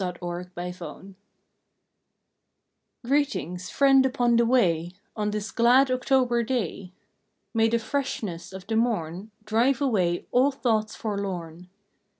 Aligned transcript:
October 0.03 0.43
Fifth 0.45 0.79
GREETINGS 0.79 1.13
/GREETINGS, 3.05 3.69
Friend 3.69 4.03
upon 4.03 4.35
the 4.35 4.47
way, 4.47 4.93
^* 4.93 4.93
On 5.15 5.29
this 5.29 5.51
glad 5.51 5.91
October 5.91 6.41
day. 6.41 6.91
May 7.53 7.69
the 7.69 7.77
freshness 7.77 8.51
of 8.51 8.65
the 8.65 8.75
morn 8.75 9.29
Drive 9.45 9.79
away 9.79 10.25
all 10.31 10.49
thoughts 10.49 10.95
forlorn. 10.95 11.69